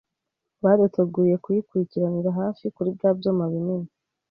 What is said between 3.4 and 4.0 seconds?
binini